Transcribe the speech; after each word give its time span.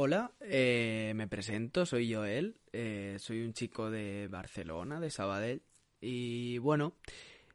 Hola, 0.00 0.30
eh, 0.42 1.12
me 1.16 1.26
presento, 1.26 1.84
soy 1.84 2.14
Joel, 2.14 2.54
eh, 2.72 3.16
soy 3.18 3.42
un 3.42 3.52
chico 3.52 3.90
de 3.90 4.28
Barcelona, 4.28 5.00
de 5.00 5.10
Sabadell, 5.10 5.60
y 6.00 6.58
bueno, 6.58 6.94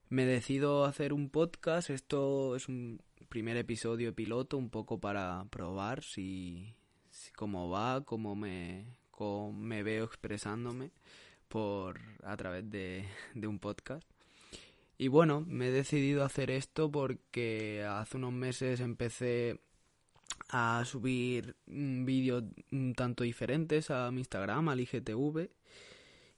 me 0.10 0.26
decido 0.26 0.84
hacer 0.84 1.14
un 1.14 1.30
podcast, 1.30 1.90
esto 1.90 2.58
es 2.58 2.68
un 2.68 3.02
primer 3.30 3.56
episodio 3.56 4.14
piloto, 4.14 4.58
un 4.58 4.70
poco 4.70 5.00
para 5.00 5.46
probar 5.52 6.04
si, 6.04 6.76
cómo 7.38 7.70
va, 7.70 8.04
cómo 8.04 8.36
me, 8.36 8.88
cómo 9.10 9.54
me 9.54 9.82
veo 9.82 10.04
expresándome 10.04 10.92
por 11.48 12.02
a 12.23 12.36
través 12.36 12.70
de, 12.70 13.06
de 13.36 13.48
un 13.48 13.58
podcast. 13.58 14.06
Y 14.98 15.08
bueno, 15.08 15.46
me 15.48 15.70
he 15.70 15.72
decidido 15.72 16.26
hacer 16.26 16.52
esto 16.52 16.92
porque 16.92 17.86
hace 17.88 18.18
unos 18.18 18.34
meses 18.34 18.82
empecé 18.82 19.62
a 20.50 20.84
subir 20.86 21.55
vídeos 21.66 22.44
un 22.72 22.94
tanto 22.94 23.23
diferentes 23.23 23.90
a 23.90 24.12
mi 24.12 24.22
Instagram, 24.22 24.70
al 24.70 24.80
IGTV. 24.81 25.50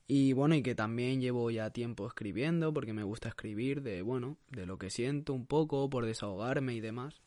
Y 0.08 0.34
bueno, 0.34 0.56
y 0.56 0.62
que 0.62 0.76
también 0.76 1.20
llevo 1.20 1.50
ya 1.50 1.72
tiempo 1.72 2.08
escribiendo 2.08 2.74
porque 2.74 2.94
me 2.94 3.04
gusta 3.04 3.30
escribir 3.30 3.82
de, 3.82 4.02
bueno, 4.04 4.38
de 4.52 4.66
lo 4.66 4.78
que 4.78 4.90
siento 4.90 5.34
un 5.34 5.48
poco, 5.48 5.90
por 5.90 6.06
desahogarme 6.06 6.76
y 6.76 6.80
demás. 6.80 7.22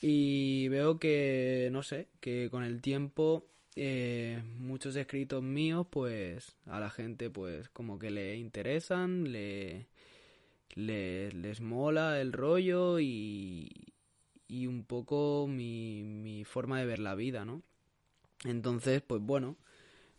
Y 0.00 0.68
veo 0.68 0.98
que, 0.98 1.68
no 1.72 1.82
sé, 1.82 2.08
que 2.20 2.50
con 2.50 2.62
el 2.62 2.80
tiempo 2.80 3.46
eh, 3.80 4.42
muchos 4.58 4.96
escritos 4.96 5.42
míos, 5.42 5.86
pues 5.88 6.56
a 6.66 6.80
la 6.80 6.90
gente 6.90 7.30
pues 7.30 7.68
como 7.68 7.98
que 7.98 8.10
le 8.10 8.36
interesan, 8.36 9.30
le, 9.30 9.86
le 10.74 11.30
les 11.30 11.60
mola 11.60 12.20
el 12.20 12.32
rollo 12.32 12.98
y, 12.98 13.87
y 14.48 14.66
un 14.66 14.84
poco 14.84 15.46
mi, 15.48 16.02
mi 16.02 16.44
forma 16.44 16.80
de 16.80 16.86
ver 16.86 16.98
la 16.98 17.14
vida, 17.14 17.44
¿no? 17.44 17.62
Entonces, 18.44 19.02
pues 19.02 19.20
bueno, 19.22 19.56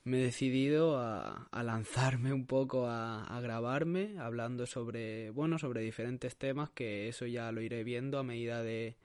me 0.04 0.20
he 0.20 0.24
decidido 0.24 0.98
a, 1.00 1.48
a 1.52 1.64
lanzarme 1.64 2.34
un 2.34 2.46
poco 2.46 2.88
a, 2.88 3.24
a, 3.26 3.42
grabarme, 3.42 4.16
hablando 4.20 4.66
sobre, 4.68 5.32
bueno, 5.32 5.60
sobre 5.60 5.82
diferentes 5.82 6.38
temas, 6.38 6.70
que 6.70 7.10
eso 7.10 7.26
ya 7.26 7.52
lo 7.52 7.62
iré 7.62 7.84
viendo 7.84 8.20
a 8.20 8.24
medida 8.24 8.64
de 8.64 8.98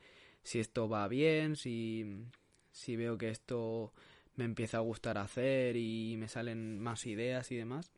si 0.43 0.61
esto 0.61 0.89
va 0.89 1.09
bien, 1.09 1.57
si, 1.57 2.27
si 2.73 2.97
veo 2.97 3.19
que 3.19 3.31
esto 3.31 3.93
me 4.37 4.45
empieza 4.45 4.79
a 4.79 4.81
gustar 4.81 5.19
hacer 5.19 5.77
y 5.77 6.17
me 6.19 6.29
salen 6.29 6.81
más 6.81 7.07
ideas 7.07 7.51
y 7.51 7.57
demás. 7.57 7.91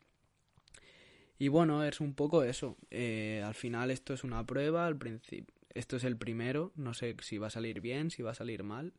Y 1.39 1.49
bueno, 1.49 1.83
es 1.83 1.99
un 1.99 2.13
poco 2.15 2.43
eso. 2.43 2.77
Eh, 2.89 3.43
al 3.45 3.53
final 3.53 3.91
esto 3.91 4.13
es 4.13 4.23
una 4.23 4.45
prueba, 4.45 4.87
al 4.87 4.97
principio 4.97 5.56
esto 5.77 5.97
es 5.97 6.03
el 6.03 6.17
primero, 6.17 6.71
no 6.75 6.93
sé 6.93 7.15
si 7.21 7.37
va 7.37 7.47
a 7.47 7.51
salir 7.51 7.81
bien, 7.81 8.11
si 8.11 8.23
va 8.23 8.31
a 8.31 8.35
salir 8.35 8.63
mal. 8.63 8.93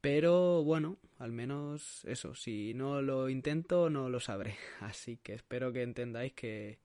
Pero 0.00 0.62
bueno, 0.62 0.98
al 1.18 1.32
menos 1.32 2.04
eso, 2.04 2.34
si 2.34 2.72
no 2.74 3.02
lo 3.02 3.28
intento 3.28 3.90
no 3.90 4.08
lo 4.08 4.20
sabré. 4.20 4.56
Así 4.80 5.16
que 5.16 5.34
espero 5.34 5.72
que 5.72 5.82
entendáis 5.82 6.32
que, 6.34 6.78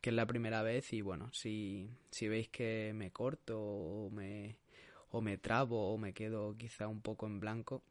que 0.00 0.10
es 0.10 0.16
la 0.16 0.26
primera 0.26 0.62
vez 0.62 0.92
y 0.92 1.00
bueno, 1.00 1.30
si, 1.32 1.90
si 2.10 2.28
veis 2.28 2.48
que 2.48 2.92
me 2.94 3.10
corto 3.10 3.60
o 3.60 4.10
me, 4.10 4.58
o 5.10 5.20
me 5.20 5.38
trabo 5.38 5.92
o 5.92 5.98
me 5.98 6.12
quedo 6.12 6.56
quizá 6.56 6.86
un 6.86 7.00
poco 7.00 7.26
en 7.26 7.40
blanco, 7.40 7.82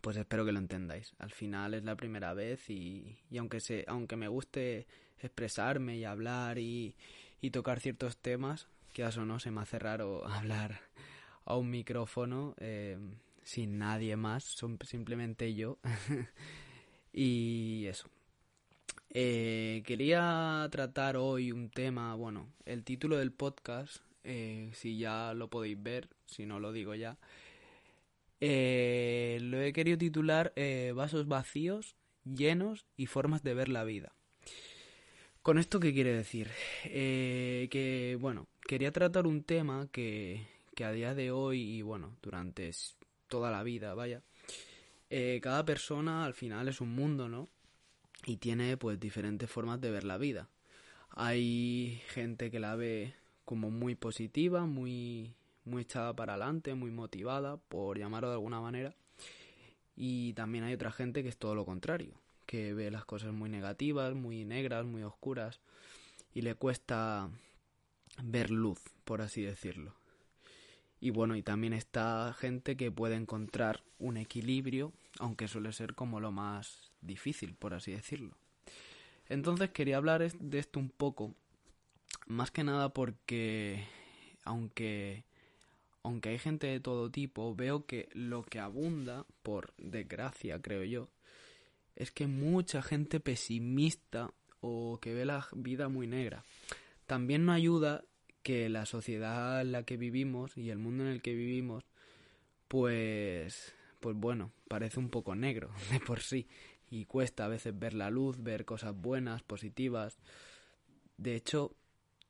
pues 0.00 0.16
espero 0.16 0.44
que 0.46 0.52
lo 0.52 0.58
entendáis. 0.58 1.14
Al 1.18 1.32
final 1.32 1.74
es 1.74 1.84
la 1.84 1.96
primera 1.96 2.32
vez 2.32 2.70
y, 2.70 3.18
y 3.30 3.38
aunque, 3.38 3.60
se, 3.60 3.84
aunque 3.88 4.16
me 4.16 4.28
guste 4.28 4.86
expresarme 5.18 5.96
y 5.96 6.04
hablar 6.04 6.58
y, 6.58 6.96
y 7.40 7.50
tocar 7.50 7.80
ciertos 7.80 8.16
temas, 8.16 8.68
que 8.92 9.04
o 9.04 9.24
no, 9.24 9.38
se 9.38 9.50
me 9.50 9.60
hace 9.60 9.78
raro 9.78 10.26
hablar 10.26 10.80
a 11.48 11.56
un 11.56 11.70
micrófono 11.70 12.54
eh, 12.58 12.98
sin 13.42 13.78
nadie 13.78 14.16
más, 14.16 14.44
son 14.44 14.78
simplemente 14.84 15.54
yo. 15.54 15.78
y 17.12 17.86
eso. 17.86 18.08
Eh, 19.10 19.82
quería 19.86 20.68
tratar 20.70 21.16
hoy 21.16 21.50
un 21.52 21.70
tema, 21.70 22.14
bueno, 22.14 22.52
el 22.66 22.84
título 22.84 23.16
del 23.16 23.32
podcast, 23.32 24.02
eh, 24.24 24.70
si 24.74 24.98
ya 24.98 25.32
lo 25.32 25.48
podéis 25.48 25.82
ver, 25.82 26.10
si 26.26 26.44
no 26.44 26.60
lo 26.60 26.72
digo 26.72 26.94
ya, 26.94 27.16
lo 28.40 28.46
he 28.46 29.72
querido 29.74 29.96
titular 29.96 30.52
Vasos 30.94 31.26
vacíos, 31.26 31.96
llenos 32.24 32.84
y 32.94 33.06
formas 33.06 33.42
de 33.42 33.54
ver 33.54 33.70
la 33.70 33.84
vida. 33.84 34.12
¿Con 35.40 35.56
esto 35.56 35.80
qué 35.80 35.94
quiere 35.94 36.12
decir? 36.12 36.50
Que, 36.84 38.18
bueno, 38.20 38.46
quería 38.68 38.92
tratar 38.92 39.26
un 39.26 39.42
tema 39.42 39.88
que, 39.90 40.46
que, 40.74 40.84
a 40.84 40.92
día 40.92 41.14
de 41.14 41.30
hoy 41.30 41.58
y, 41.58 41.80
bueno, 41.80 42.14
durante 42.20 42.70
toda 43.26 43.50
la 43.50 43.62
vida, 43.62 43.94
vaya, 43.94 44.20
eh, 45.08 45.40
cada 45.42 45.64
persona 45.64 46.26
al 46.26 46.34
final 46.34 46.68
es 46.68 46.82
un 46.82 46.94
mundo, 46.94 47.30
¿no? 47.30 47.48
Y 48.26 48.36
tiene, 48.36 48.76
pues, 48.76 49.00
diferentes 49.00 49.50
formas 49.50 49.80
de 49.80 49.90
ver 49.90 50.04
la 50.04 50.18
vida. 50.18 50.50
Hay 51.08 52.02
gente 52.08 52.50
que 52.50 52.60
la 52.60 52.76
ve 52.76 53.14
como 53.46 53.70
muy 53.70 53.94
positiva, 53.94 54.66
muy, 54.66 55.34
muy 55.64 55.82
echada 55.82 56.14
para 56.14 56.34
adelante, 56.34 56.74
muy 56.74 56.90
motivada, 56.90 57.56
por 57.56 57.98
llamarlo 57.98 58.28
de 58.28 58.34
alguna 58.34 58.60
manera. 58.60 58.94
Y 59.96 60.34
también 60.34 60.64
hay 60.64 60.74
otra 60.74 60.92
gente 60.92 61.22
que 61.22 61.30
es 61.30 61.38
todo 61.38 61.54
lo 61.54 61.64
contrario, 61.64 62.20
que 62.44 62.74
ve 62.74 62.90
las 62.90 63.06
cosas 63.06 63.32
muy 63.32 63.48
negativas, 63.48 64.14
muy 64.14 64.44
negras, 64.44 64.84
muy 64.84 65.04
oscuras 65.04 65.58
y 66.34 66.42
le 66.42 66.54
cuesta 66.54 67.30
ver 68.22 68.50
luz, 68.50 68.80
por 69.04 69.22
así 69.22 69.42
decirlo. 69.42 69.94
Y 71.00 71.10
bueno, 71.10 71.36
y 71.36 71.42
también 71.42 71.72
está 71.72 72.34
gente 72.38 72.76
que 72.76 72.90
puede 72.90 73.14
encontrar 73.14 73.84
un 73.98 74.16
equilibrio, 74.16 74.92
aunque 75.18 75.46
suele 75.48 75.72
ser 75.72 75.94
como 75.94 76.20
lo 76.20 76.32
más 76.32 76.90
difícil, 77.00 77.54
por 77.54 77.74
así 77.74 77.92
decirlo. 77.92 78.36
Entonces 79.28 79.70
quería 79.70 79.98
hablar 79.98 80.28
de 80.32 80.58
esto 80.58 80.80
un 80.80 80.88
poco, 80.90 81.34
más 82.26 82.50
que 82.50 82.64
nada 82.64 82.88
porque 82.88 83.84
aunque 84.44 85.24
aunque 86.02 86.30
hay 86.30 86.38
gente 86.38 86.66
de 86.66 86.80
todo 86.80 87.10
tipo, 87.10 87.54
veo 87.54 87.84
que 87.84 88.08
lo 88.12 88.42
que 88.42 88.58
abunda, 88.60 89.26
por 89.42 89.74
desgracia 89.76 90.60
creo 90.62 90.84
yo, 90.84 91.10
es 91.96 92.10
que 92.10 92.26
mucha 92.26 92.80
gente 92.80 93.20
pesimista 93.20 94.32
o 94.60 94.98
que 95.02 95.12
ve 95.12 95.26
la 95.26 95.46
vida 95.52 95.88
muy 95.88 96.06
negra. 96.06 96.44
También 97.08 97.46
no 97.46 97.52
ayuda 97.52 98.04
que 98.42 98.68
la 98.68 98.84
sociedad 98.84 99.62
en 99.62 99.72
la 99.72 99.84
que 99.84 99.96
vivimos 99.96 100.54
y 100.58 100.68
el 100.68 100.78
mundo 100.78 101.04
en 101.04 101.08
el 101.08 101.22
que 101.22 101.32
vivimos, 101.32 101.84
pues, 102.68 103.74
pues 103.98 104.14
bueno, 104.14 104.52
parece 104.68 105.00
un 105.00 105.08
poco 105.08 105.34
negro 105.34 105.70
de 105.90 106.00
por 106.00 106.20
sí 106.20 106.46
y 106.90 107.06
cuesta 107.06 107.46
a 107.46 107.48
veces 107.48 107.78
ver 107.78 107.94
la 107.94 108.10
luz, 108.10 108.42
ver 108.42 108.66
cosas 108.66 108.94
buenas, 108.94 109.42
positivas. 109.42 110.18
De 111.16 111.34
hecho, 111.34 111.74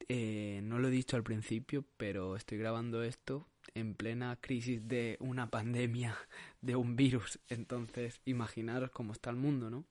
eh, 0.09 0.61
no 0.63 0.79
lo 0.79 0.87
he 0.87 0.93
dicho 0.93 1.17
al 1.17 1.25
principio, 1.25 1.85
pero 1.97 2.37
estoy 2.37 2.59
grabando 2.59 3.03
esto 3.03 3.49
en 3.75 3.97
plena 3.97 4.39
crisis 4.41 4.87
de 4.87 5.17
una 5.19 5.51
pandemia, 5.51 6.17
de 6.61 6.77
un 6.77 6.95
virus. 6.95 7.41
Entonces, 7.49 8.21
imaginaros 8.27 8.93
cómo 8.93 9.13
está 9.13 9.31
el 9.31 9.37
mundo, 9.37 9.71
¿no? 9.71 9.85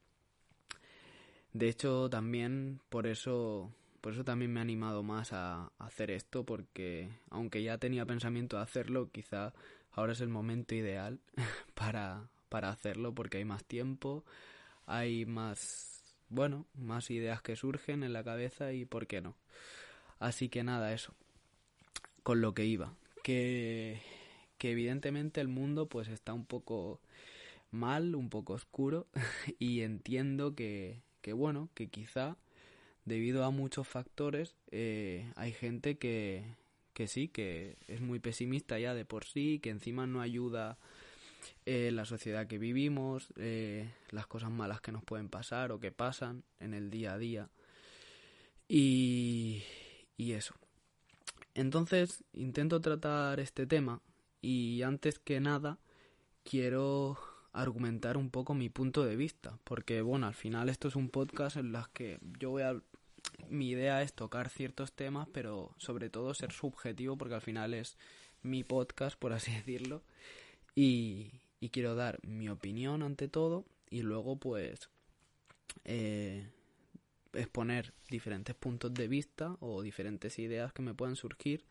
De 1.52 1.68
hecho, 1.68 2.10
también 2.10 2.80
por 2.88 3.06
eso, 3.06 3.70
por 4.02 4.14
eso 4.14 4.24
también 4.24 4.54
me 4.54 4.60
ha 4.60 4.64
animado 4.64 5.04
más 5.04 5.34
a 5.34 5.72
hacer 5.80 6.12
esto, 6.12 6.46
porque 6.46 7.10
aunque 7.30 7.64
ya 7.64 7.78
tenía 7.78 8.06
pensamiento 8.06 8.58
de 8.58 8.64
hacerlo, 8.64 9.10
quizá 9.12 9.54
ahora 9.92 10.14
es 10.14 10.22
el 10.22 10.30
momento 10.30 10.76
ideal 10.76 11.20
para, 11.74 12.30
para 12.50 12.70
hacerlo, 12.70 13.14
porque 13.14 13.38
hay 13.38 13.46
más 13.46 13.66
tiempo, 13.66 14.24
hay 14.86 15.26
más, 15.26 16.16
bueno, 16.30 16.66
más 16.76 17.10
ideas 17.12 17.42
que 17.42 17.56
surgen 17.56 18.04
en 18.04 18.14
la 18.14 18.24
cabeza 18.24 18.74
y 18.74 18.86
por 18.86 19.08
qué 19.08 19.22
no. 19.22 19.36
Así 20.20 20.50
que 20.50 20.64
nada, 20.64 20.94
eso. 20.94 21.14
Con 22.24 22.42
lo 22.42 22.54
que 22.54 22.66
iba, 22.66 22.94
que, 23.24 24.02
que 24.58 24.72
evidentemente 24.72 25.42
el 25.42 25.48
mundo 25.48 25.88
pues 25.88 26.08
está 26.08 26.34
un 26.34 26.46
poco 26.46 27.00
mal, 27.72 28.16
un 28.16 28.30
poco 28.30 28.54
oscuro 28.54 29.08
y 29.60 29.82
entiendo 29.82 30.56
que, 30.56 31.02
que 31.22 31.34
bueno, 31.34 31.70
que 31.74 31.88
quizá 31.88 32.38
debido 33.08 33.46
a 33.46 33.52
muchos 33.52 33.88
factores 33.88 34.56
eh, 34.70 35.32
hay 35.38 35.54
gente 35.54 35.98
que, 35.98 36.44
que 36.94 37.08
sí, 37.08 37.30
que 37.30 37.78
es 37.88 38.02
muy 38.02 38.20
pesimista 38.20 38.78
ya 38.78 38.94
de 38.94 39.06
por 39.06 39.24
sí, 39.24 39.60
que 39.60 39.70
encima 39.70 40.06
no 40.08 40.20
ayuda 40.20 40.78
eh, 41.66 41.90
la 41.94 42.04
sociedad 42.04 42.48
que 42.48 42.58
vivimos, 42.58 43.30
eh, 43.38 43.90
las 44.12 44.28
cosas 44.28 44.52
malas 44.52 44.82
que 44.82 44.92
nos 44.92 45.06
pueden 45.06 45.30
pasar 45.30 45.72
o 45.72 45.80
que 45.80 45.94
pasan 45.94 46.44
en 46.60 46.74
el 46.74 46.90
día 46.90 47.14
a 47.14 47.18
día. 47.18 47.50
Y, 48.68 49.64
y 50.18 50.34
eso. 50.34 50.56
Entonces 51.56 52.26
intento 52.34 52.82
tratar 52.82 53.40
este 53.40 53.66
tema 53.66 54.02
y 54.42 54.82
antes 54.82 55.18
que 55.18 55.40
nada 55.40 55.80
quiero 56.44 57.18
argumentar 57.54 58.18
un 58.18 58.30
poco 58.30 58.54
mi 58.54 58.70
punto 58.70 59.06
de 59.06 59.16
vista, 59.16 59.58
porque 59.64 60.02
bueno, 60.02 60.28
al 60.28 60.36
final 60.36 60.68
esto 60.68 60.90
es 60.90 60.98
un 60.98 61.10
podcast 61.10 61.56
en 61.56 61.72
las 61.72 61.88
que 61.88 62.20
yo 62.38 62.50
voy 62.50 62.64
a 62.64 62.80
mi 63.50 63.70
idea 63.70 64.02
es 64.02 64.14
tocar 64.14 64.50
ciertos 64.50 64.94
temas, 64.94 65.28
pero 65.32 65.74
sobre 65.78 66.10
todo 66.10 66.34
ser 66.34 66.52
subjetivo, 66.52 67.18
porque 67.18 67.36
al 67.36 67.42
final 67.42 67.74
es 67.74 67.98
mi 68.42 68.64
podcast, 68.64 69.18
por 69.18 69.34
así 69.34 69.52
decirlo, 69.56 70.04
y, 70.76 71.32
quiero 71.72 71.96
dar 71.96 72.20
mi 72.26 72.50
opinión 72.50 73.04
ante 73.04 73.28
todo, 73.28 73.66
y 73.90 74.02
luego 74.02 74.38
pues 74.38 74.90
eh, 75.86 76.50
exponer 77.34 77.94
diferentes 78.10 78.56
puntos 78.56 78.94
de 78.94 79.08
vista 79.08 79.58
o 79.60 79.82
diferentes 79.82 80.40
ideas 80.40 80.74
que 80.74 80.82
me 80.82 80.94
puedan 80.94 81.16
surgir, 81.16 81.66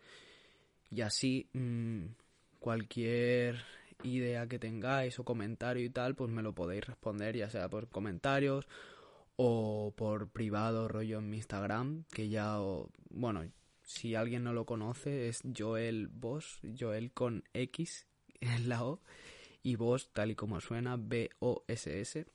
y 0.91 1.01
así 1.01 1.49
mm, 1.53 2.05
cualquier 2.61 3.65
idea 4.03 4.47
que 4.47 4.59
tengáis 4.59 5.19
o 5.19 5.25
comentario 5.25 5.85
y 5.85 5.91
tal, 5.91 6.15
pues 6.15 6.31
me 6.31 6.43
lo 6.43 6.55
podéis 6.55 6.87
responder, 6.87 7.37
ya 7.37 7.51
sea 7.51 7.69
por 7.69 7.89
comentarios 7.89 8.69
o 9.37 9.93
por 9.97 10.31
privado 10.31 10.88
rollo 10.88 11.19
en 11.19 11.31
mi 11.31 11.37
Instagram, 11.37 12.05
que 12.11 12.29
ya, 12.29 12.59
bueno, 13.11 13.44
si 13.83 14.15
alguien 14.15 14.44
no 14.44 14.53
lo 14.53 14.67
conoce, 14.67 15.29
es 15.29 15.43
Joel 15.56 16.09
Boss, 16.09 16.61
Joel 16.79 17.12
con 17.12 17.44
X 17.53 18.06
en 18.41 18.69
la 18.69 18.85
O, 18.85 19.00
y 19.62 19.77
Boss 19.77 20.11
tal 20.12 20.31
y 20.31 20.35
como 20.35 20.61
suena, 20.61 20.97
B-O-S-S. 20.97 22.27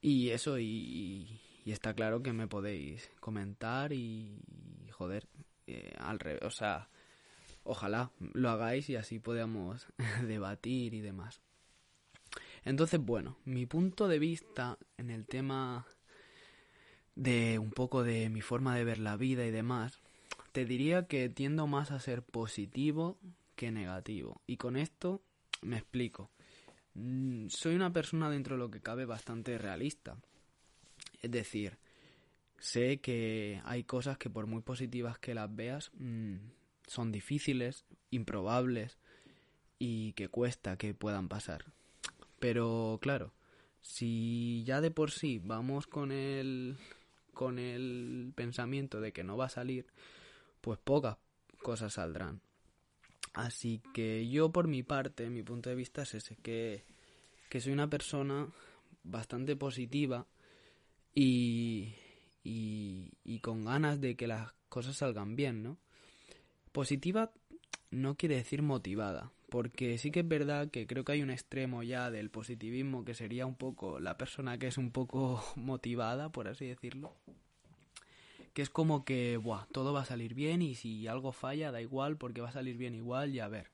Y 0.00 0.30
eso, 0.30 0.58
y, 0.58 1.40
está 1.66 1.94
claro 1.94 2.22
que 2.22 2.32
me 2.32 2.48
podéis 2.48 3.10
comentar 3.20 3.92
y, 3.92 4.40
joder, 4.90 5.28
eh, 5.66 5.94
al 5.98 6.18
revés, 6.18 6.42
o 6.42 6.50
sea, 6.50 6.88
ojalá 7.62 8.10
lo 8.32 8.50
hagáis 8.50 8.90
y 8.90 8.96
así 8.96 9.20
podamos 9.20 9.86
debatir 10.26 10.94
y 10.94 11.00
demás. 11.00 11.40
Entonces, 12.64 13.00
bueno, 13.00 13.38
mi 13.44 13.66
punto 13.66 14.08
de 14.08 14.18
vista 14.18 14.78
en 14.96 15.10
el 15.10 15.26
tema 15.26 15.86
de 17.14 17.58
un 17.58 17.70
poco 17.70 18.02
de 18.02 18.28
mi 18.28 18.40
forma 18.40 18.76
de 18.76 18.84
ver 18.84 18.98
la 18.98 19.16
vida 19.16 19.44
y 19.44 19.50
demás, 19.50 19.98
te 20.52 20.64
diría 20.64 21.06
que 21.06 21.28
tiendo 21.28 21.66
más 21.66 21.90
a 21.90 22.00
ser 22.00 22.22
positivo 22.22 23.18
que 23.56 23.70
negativo. 23.70 24.40
Y 24.46 24.56
con 24.56 24.76
esto 24.76 25.22
me 25.60 25.76
explico. 25.76 26.30
Mm, 26.94 27.48
soy 27.48 27.74
una 27.74 27.92
persona 27.92 28.30
dentro 28.30 28.56
de 28.56 28.60
lo 28.60 28.70
que 28.70 28.80
cabe 28.80 29.06
bastante 29.06 29.58
realista. 29.58 30.16
Es 31.20 31.30
decir, 31.30 31.78
sé 32.58 33.00
que 33.00 33.60
hay 33.64 33.84
cosas 33.84 34.18
que 34.18 34.30
por 34.30 34.46
muy 34.46 34.62
positivas 34.62 35.18
que 35.18 35.34
las 35.34 35.54
veas, 35.54 35.90
mm, 35.94 36.36
son 36.86 37.12
difíciles, 37.12 37.84
improbables 38.10 38.98
y 39.78 40.12
que 40.12 40.28
cuesta 40.28 40.76
que 40.76 40.94
puedan 40.94 41.28
pasar. 41.28 41.64
Pero 42.42 42.98
claro, 43.00 43.32
si 43.80 44.64
ya 44.64 44.80
de 44.80 44.90
por 44.90 45.12
sí 45.12 45.40
vamos 45.44 45.86
con 45.86 46.10
el 46.10 46.76
con 47.32 47.60
el 47.60 48.32
pensamiento 48.34 49.00
de 49.00 49.12
que 49.12 49.22
no 49.22 49.36
va 49.36 49.44
a 49.44 49.48
salir, 49.48 49.86
pues 50.60 50.80
pocas 50.80 51.18
cosas 51.62 51.92
saldrán. 51.92 52.40
Así 53.32 53.80
que 53.94 54.28
yo 54.28 54.50
por 54.50 54.66
mi 54.66 54.82
parte, 54.82 55.30
mi 55.30 55.44
punto 55.44 55.70
de 55.70 55.76
vista 55.76 56.02
es 56.02 56.14
ese, 56.14 56.34
que, 56.34 56.82
que 57.48 57.60
soy 57.60 57.72
una 57.72 57.88
persona 57.88 58.48
bastante 59.04 59.54
positiva 59.54 60.26
y, 61.14 61.94
y, 62.42 63.12
y 63.22 63.38
con 63.38 63.64
ganas 63.64 64.00
de 64.00 64.16
que 64.16 64.26
las 64.26 64.52
cosas 64.68 64.96
salgan 64.96 65.36
bien, 65.36 65.62
¿no? 65.62 65.78
Positiva 66.72 67.30
no 67.92 68.16
quiere 68.16 68.34
decir 68.34 68.62
motivada, 68.62 69.30
porque 69.52 69.98
sí 69.98 70.10
que 70.10 70.20
es 70.20 70.28
verdad 70.28 70.70
que 70.70 70.86
creo 70.86 71.04
que 71.04 71.12
hay 71.12 71.22
un 71.22 71.28
extremo 71.28 71.82
ya 71.82 72.10
del 72.10 72.30
positivismo 72.30 73.04
que 73.04 73.12
sería 73.12 73.44
un 73.44 73.54
poco 73.54 74.00
la 74.00 74.16
persona 74.16 74.56
que 74.56 74.66
es 74.66 74.78
un 74.78 74.90
poco 74.90 75.44
motivada, 75.56 76.32
por 76.32 76.48
así 76.48 76.64
decirlo. 76.64 77.14
Que 78.54 78.62
es 78.62 78.70
como 78.70 79.04
que, 79.04 79.36
buah, 79.36 79.66
todo 79.66 79.92
va 79.92 80.00
a 80.00 80.06
salir 80.06 80.32
bien 80.32 80.62
y 80.62 80.74
si 80.74 81.06
algo 81.06 81.32
falla 81.32 81.70
da 81.70 81.82
igual 81.82 82.16
porque 82.16 82.40
va 82.40 82.48
a 82.48 82.52
salir 82.52 82.78
bien 82.78 82.94
igual 82.94 83.34
y 83.34 83.40
a 83.40 83.48
ver. 83.48 83.70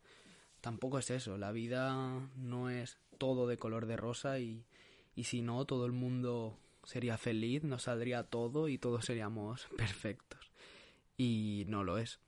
Tampoco 0.61 0.99
es 0.99 1.11
eso, 1.11 1.39
la 1.39 1.53
vida 1.53 2.29
no 2.35 2.71
es 2.71 2.99
todo 3.17 3.47
de 3.47 3.57
color 3.57 3.87
de 3.87 3.97
rosa 3.97 4.41
y, 4.41 4.65
y 5.15 5.25
si 5.25 5.43
no, 5.43 5.65
todo 5.65 5.87
el 5.87 5.93
mundo 5.93 6.59
sería 6.83 7.17
feliz, 7.19 7.63
nos 7.63 7.85
saldría 7.85 8.25
todo 8.25 8.69
y 8.69 8.79
todos 8.79 9.05
seríamos 9.05 9.69
perfectos. 9.77 10.51
Y 11.17 11.67
no 11.69 11.85
lo 11.85 11.99
es. 11.99 12.19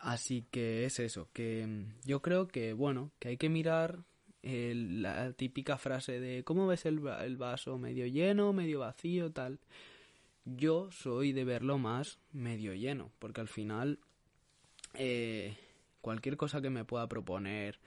Así 0.00 0.46
que 0.50 0.86
es 0.86 0.98
eso, 0.98 1.28
que 1.32 1.66
mm, 1.66 2.06
yo 2.06 2.22
creo 2.22 2.48
que, 2.48 2.72
bueno, 2.72 3.12
que 3.18 3.28
hay 3.28 3.36
que 3.36 3.50
mirar 3.50 4.02
la 4.42 5.32
típica 5.34 5.76
frase 5.76 6.18
de 6.18 6.42
¿cómo 6.44 6.66
ves 6.66 6.86
el, 6.86 7.00
vaso? 7.00 7.76
¿Medio 7.76 8.06
lleno, 8.06 8.54
medio 8.54 8.80
vacío, 8.80 9.30
tal? 9.30 9.60
Yo 10.46 10.90
soy 10.90 11.32
de 11.32 11.44
verlo 11.44 11.76
más 11.76 12.18
medio 12.32 12.72
lleno, 12.74 13.12
porque 13.18 13.42
al 13.42 13.48
final 13.48 13.98
eh, 14.94 15.58
cualquier 16.00 16.38
cosa 16.38 16.62
que 16.62 16.70
me 16.70 16.86
pueda 16.86 17.06
proponer, 17.06 17.78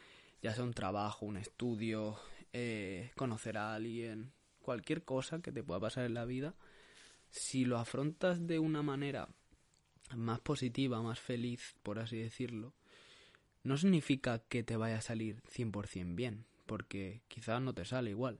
ya 0.43 0.53
sea 0.53 0.63
un 0.63 0.75
trabajo, 0.75 1.25
un 1.25 1.37
estudio, 1.37 2.19
eh, 2.53 3.11
conocer 3.15 3.57
a 3.57 3.73
alguien, 3.73 4.31
cualquier 4.61 5.03
cosa 5.03 5.41
que 5.41 5.51
te 5.51 5.63
pueda 5.63 5.79
pasar 5.79 6.05
en 6.05 6.13
la 6.13 6.25
vida, 6.25 6.53
si 7.31 7.65
lo 7.65 7.79
afrontas 7.79 8.45
de 8.45 8.59
una 8.59 8.83
manera 8.83 9.27
más 10.15 10.39
positiva, 10.39 11.01
más 11.01 11.19
feliz, 11.19 11.75
por 11.83 11.99
así 11.99 12.17
decirlo, 12.17 12.73
no 13.63 13.77
significa 13.77 14.39
que 14.39 14.63
te 14.63 14.77
vaya 14.77 14.97
a 14.97 15.01
salir 15.01 15.41
100% 15.43 16.15
bien, 16.15 16.45
porque 16.65 17.21
quizás 17.27 17.61
no 17.61 17.73
te 17.73 17.85
sale 17.85 18.11
igual. 18.11 18.39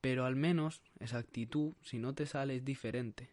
Pero 0.00 0.24
al 0.24 0.36
menos 0.36 0.82
esa 1.00 1.18
actitud, 1.18 1.72
si 1.82 1.98
no 1.98 2.14
te 2.14 2.26
sale, 2.26 2.56
es 2.56 2.64
diferente. 2.64 3.30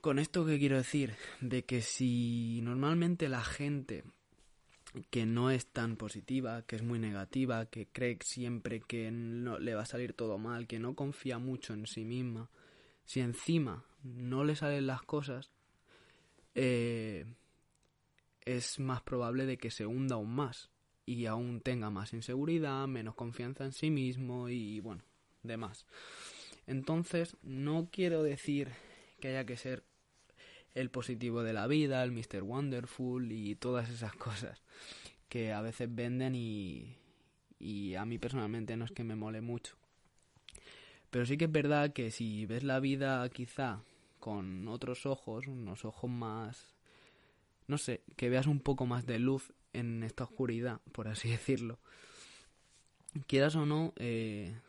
Con 0.00 0.18
esto 0.18 0.46
que 0.46 0.58
quiero 0.58 0.76
decir, 0.76 1.14
de 1.40 1.64
que 1.64 1.82
si 1.82 2.60
normalmente 2.62 3.28
la 3.28 3.42
gente 3.42 4.04
que 5.10 5.26
no 5.26 5.50
es 5.50 5.66
tan 5.66 5.96
positiva, 5.96 6.62
que 6.62 6.76
es 6.76 6.82
muy 6.82 6.98
negativa, 6.98 7.66
que 7.66 7.88
cree 7.88 8.18
siempre 8.22 8.80
que 8.80 9.10
no, 9.10 9.58
le 9.58 9.74
va 9.74 9.82
a 9.82 9.86
salir 9.86 10.14
todo 10.14 10.38
mal, 10.38 10.66
que 10.66 10.78
no 10.78 10.94
confía 10.94 11.38
mucho 11.38 11.74
en 11.74 11.86
sí 11.86 12.04
misma, 12.04 12.48
si 13.04 13.20
encima 13.20 13.84
no 14.02 14.44
le 14.44 14.56
salen 14.56 14.86
las 14.86 15.02
cosas, 15.02 15.50
eh, 16.60 17.24
es 18.44 18.80
más 18.80 19.00
probable 19.02 19.46
de 19.46 19.58
que 19.58 19.70
se 19.70 19.86
hunda 19.86 20.16
aún 20.16 20.34
más 20.34 20.70
y 21.06 21.26
aún 21.26 21.60
tenga 21.60 21.88
más 21.88 22.12
inseguridad, 22.12 22.88
menos 22.88 23.14
confianza 23.14 23.64
en 23.64 23.70
sí 23.70 23.90
mismo 23.90 24.48
y 24.48 24.80
bueno, 24.80 25.04
demás. 25.44 25.86
Entonces, 26.66 27.36
no 27.42 27.88
quiero 27.92 28.24
decir 28.24 28.70
que 29.20 29.28
haya 29.28 29.46
que 29.46 29.56
ser 29.56 29.84
el 30.74 30.90
positivo 30.90 31.44
de 31.44 31.52
la 31.52 31.68
vida, 31.68 32.02
el 32.02 32.10
Mr. 32.10 32.42
Wonderful 32.42 33.30
y 33.30 33.54
todas 33.54 33.88
esas 33.88 34.12
cosas 34.16 34.60
que 35.28 35.52
a 35.52 35.60
veces 35.60 35.94
venden 35.94 36.34
y, 36.34 36.96
y 37.60 37.94
a 37.94 38.04
mí 38.04 38.18
personalmente 38.18 38.76
no 38.76 38.84
es 38.84 38.90
que 38.90 39.04
me 39.04 39.14
mole 39.14 39.42
mucho. 39.42 39.76
Pero 41.10 41.24
sí 41.24 41.38
que 41.38 41.44
es 41.44 41.52
verdad 41.52 41.92
que 41.92 42.10
si 42.10 42.46
ves 42.46 42.64
la 42.64 42.80
vida 42.80 43.28
quizá 43.28 43.84
con 44.18 44.68
otros 44.68 45.06
ojos, 45.06 45.46
unos 45.46 45.84
ojos 45.84 46.10
más, 46.10 46.74
no 47.66 47.78
sé, 47.78 48.02
que 48.16 48.28
veas 48.28 48.46
un 48.46 48.60
poco 48.60 48.86
más 48.86 49.06
de 49.06 49.18
luz 49.18 49.52
en 49.72 50.02
esta 50.02 50.24
oscuridad, 50.24 50.80
por 50.92 51.08
así 51.08 51.28
decirlo. 51.30 51.78
Quieras 53.26 53.56
o 53.56 53.66
no, 53.66 53.94
eh, 53.96 54.60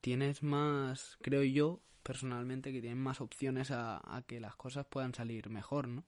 tienes 0.00 0.42
más, 0.42 1.18
creo 1.22 1.42
yo, 1.42 1.80
personalmente, 2.02 2.72
que 2.72 2.80
tienes 2.80 2.98
más 2.98 3.20
opciones 3.20 3.70
a, 3.70 4.24
que 4.26 4.40
las 4.40 4.56
cosas 4.56 4.86
puedan 4.86 5.14
salir 5.14 5.48
mejor, 5.48 5.88
¿no? 5.88 6.04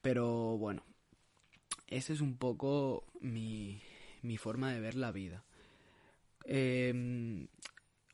Pero 0.00 0.56
bueno, 0.58 0.84
ese 1.88 2.12
es 2.12 2.20
un 2.20 2.36
poco 2.36 3.04
mi, 3.20 3.82
mi 4.22 4.36
forma 4.36 4.72
de 4.72 4.80
ver 4.80 4.94
la 4.94 5.10
vida. 5.10 5.44
Eh, 6.44 7.46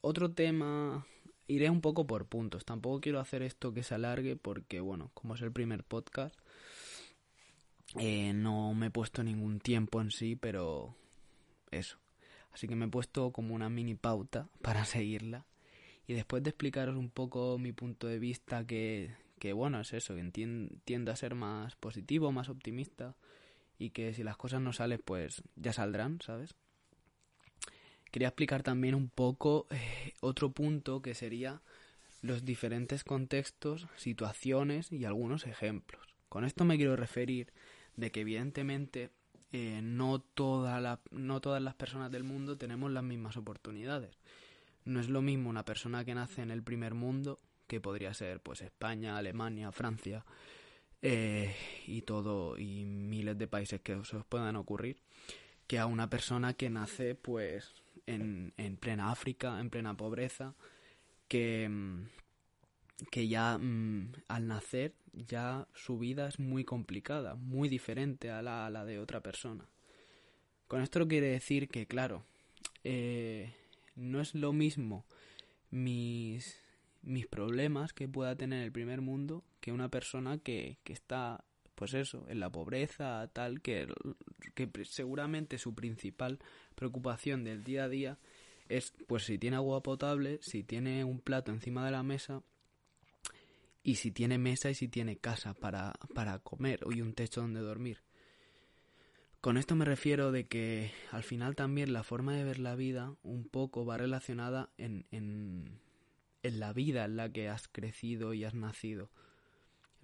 otro 0.01 0.33
tema 0.33 1.07
iré 1.47 1.71
un 1.71 1.81
poco 1.81 2.07
por 2.07 2.27
puntos. 2.27 2.65
Tampoco 2.65 3.01
quiero 3.01 3.21
hacer 3.21 3.43
esto 3.43 3.73
que 3.73 3.83
se 3.83 3.95
alargue 3.95 4.37
porque, 4.37 4.81
bueno, 4.81 5.11
como 5.15 5.35
es 5.35 5.43
el 5.43 5.53
primer 5.53 5.85
podcast, 5.85 6.37
eh, 7.99 8.33
no 8.33 8.75
me 8.75 8.87
he 8.87 8.91
puesto 8.91 9.23
ningún 9.23 9.61
tiempo 9.61 10.01
en 10.01 10.11
sí, 10.11 10.37
pero 10.37 10.95
eso. 11.71 11.99
Así 12.53 12.69
que 12.69 12.77
me 12.77 12.87
he 12.87 12.89
puesto 12.89 13.33
como 13.33 13.55
una 13.55 13.69
mini 13.69 13.95
pauta 13.95 14.49
para 14.63 14.85
seguirla. 14.85 15.47
Y 16.07 16.15
después 16.15 16.43
de 16.43 16.51
explicaros 16.51 16.97
un 16.97 17.11
poco 17.11 17.59
mi 17.59 17.73
punto 17.73 18.07
de 18.07 18.19
vista, 18.19 18.67
que, 18.67 19.15
que 19.39 19.53
bueno, 19.53 19.81
es 19.81 19.93
eso, 19.95 20.15
que 20.15 20.23
tiende 20.85 21.11
a 21.11 21.17
ser 21.17 21.35
más 21.35 21.77
positivo, 21.77 22.31
más 22.31 22.51
optimista 22.51 23.17
y 23.79 23.91
que 23.91 24.13
si 24.13 24.23
las 24.23 24.37
cosas 24.37 24.61
no 24.61 24.73
salen, 24.73 25.01
pues 25.03 25.43
ya 25.57 25.73
saldrán, 25.73 26.21
¿sabes? 26.21 26.55
Quería 28.15 28.29
explicar 28.29 28.63
también 28.63 28.95
un 28.95 29.09
poco 29.09 29.67
eh, 29.71 30.13
otro 30.21 30.53
punto 30.53 31.03
que 31.03 31.15
sería 31.15 31.63
los 32.23 32.45
diferentes 32.45 33.03
contextos, 33.03 33.89
situaciones 33.97 34.93
y 34.93 35.05
algunos 35.05 35.49
ejemplos. 35.49 36.15
Con 36.29 36.45
esto 36.45 36.65
me 36.65 36.77
quiero 36.77 36.95
referir 36.95 37.53
de 37.97 38.13
que 38.13 38.21
evidentemente 38.21 39.11
eh, 39.51 39.81
no, 39.83 40.25
no 41.11 41.41
todas 41.41 41.61
las 41.61 41.75
personas 41.75 42.13
del 42.13 42.23
mundo 42.23 42.57
tenemos 42.57 42.93
las 42.93 43.03
mismas 43.03 43.37
oportunidades. 43.37 44.17
No 44.85 45.01
es 45.01 45.09
lo 45.09 45.21
mismo 45.21 45.51
una 45.51 45.65
persona 45.65 46.05
que 46.05 46.15
nace 46.15 46.43
en 46.43 46.53
el 46.53 46.63
primer 46.63 46.95
mundo, 46.95 47.41
que 47.67 47.81
podría 47.81 48.15
ser 48.15 48.39
pues 48.39 48.61
España, 48.61 49.19
Alemania, 49.19 49.73
Francia, 49.73 50.25
eh, 51.03 51.53
y 51.89 52.03
todo, 52.03 52.59
y 52.59 52.85
miles 52.85 53.37
de 53.37 53.49
países 53.49 53.81
que 53.81 53.97
os 53.97 54.15
puedan 54.29 54.55
ocurrir, 54.55 54.99
que 55.67 55.81
a 55.81 55.87
una 55.87 56.09
persona 56.09 56.55
que 56.55 56.71
nace 56.71 57.17
pues 57.17 57.83
en, 58.07 58.53
en 58.57 58.77
plena 58.77 59.11
África, 59.11 59.61
en 59.61 59.71
plena 59.71 59.97
pobreza, 59.97 60.55
que, 61.29 61.69
mm, 61.69 62.07
que 63.11 63.29
ya 63.29 63.59
mm, 63.59 64.13
al 64.29 64.47
nacer 64.47 64.95
ya 65.13 65.69
su 65.75 65.99
vida 65.99 66.29
es 66.29 66.39
muy 66.39 66.65
complicada, 66.65 67.35
muy 67.35 67.69
diferente 67.69 68.31
a 68.31 68.43
la, 68.43 68.67
a 68.67 68.71
la 68.71 68.85
de 68.85 68.99
otra 68.99 69.21
persona. 69.21 69.69
Con 70.67 70.83
esto 70.83 71.07
quiere 71.07 71.29
decir 71.29 71.69
que, 71.69 71.87
claro, 71.87 72.25
eh, 72.83 73.55
no 73.97 74.21
es 74.21 74.35
lo 74.35 74.53
mismo 74.53 75.05
mis, 75.71 76.61
mis 77.03 77.27
problemas 77.27 77.93
que 77.93 78.09
pueda 78.09 78.35
tener 78.37 78.63
el 78.65 78.73
primer 78.73 79.01
mundo 79.01 79.45
que 79.61 79.73
una 79.73 79.89
persona 79.89 80.39
que, 80.39 80.79
que 80.85 80.93
está, 80.93 81.45
pues 81.75 81.95
eso, 81.95 82.25
en 82.29 82.41
la 82.41 82.51
pobreza, 82.51 83.29
tal, 83.33 83.61
que, 83.61 83.89
que 84.55 84.71
seguramente 84.85 85.59
su 85.59 85.75
principal 85.75 86.39
preocupación 86.75 87.45
del 87.45 87.65
día 87.65 87.85
a 87.85 87.89
día 87.89 88.19
es, 88.69 88.95
pues 89.07 89.25
si 89.25 89.39
tiene 89.39 89.57
agua 89.57 89.83
potable, 89.83 90.39
si 90.43 90.63
tiene 90.63 91.05
un 91.05 91.21
plato 91.21 91.53
encima 91.53 91.85
de 91.85 91.91
la 91.91 92.03
mesa 92.03 92.43
y 93.83 93.97
si 93.97 94.11
tiene 94.11 94.39
mesa 94.39 94.71
y 94.71 94.75
si 94.75 94.89
tiene 94.89 95.19
casa 95.19 95.55
para, 95.55 95.93
para 96.15 96.39
comer 96.39 96.81
y 96.91 97.01
un 97.01 97.15
techo 97.15 97.43
donde 97.43 97.61
dormir. 97.61 97.99
Con 99.41 99.59
esto 99.59 99.77
me 99.77 99.85
refiero 99.85 100.33
de 100.33 100.47
que 100.47 100.91
al 101.11 101.23
final 101.23 101.55
también 101.55 101.93
la 101.93 102.03
forma 102.03 102.35
de 102.35 102.45
ver 102.45 102.59
la 102.59 102.77
vida 102.77 103.15
un 103.23 103.47
poco 103.47 103.85
va 103.85 103.99
relacionada 103.99 104.71
en, 104.79 105.05
en, 105.11 105.81
en 106.43 106.61
la 106.61 106.73
vida 106.73 107.05
en 107.05 107.17
la 107.17 107.31
que 107.31 107.51
has 107.51 107.69
crecido 107.69 108.33
y 108.33 108.45
has 108.45 108.55
nacido. 108.55 109.11